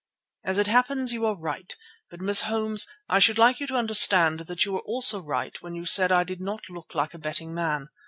"As 0.43 0.57
it 0.57 0.65
happens, 0.65 1.13
you 1.13 1.27
are 1.27 1.35
right. 1.35 1.75
But, 2.09 2.21
Miss 2.21 2.41
Holmes, 2.41 2.87
I 3.07 3.19
should 3.19 3.37
like 3.37 3.59
you 3.59 3.67
to 3.67 3.75
understand 3.75 4.39
that 4.47 4.65
you 4.65 4.71
were 4.73 4.79
also 4.81 5.19
right 5.21 5.55
when 5.61 5.75
you 5.75 5.85
said 5.85 6.11
I 6.11 6.23
did 6.23 6.41
not 6.41 6.71
look 6.71 6.95
like 6.95 7.13
a 7.13 7.19
betting 7.19 7.53
man." 7.53 7.87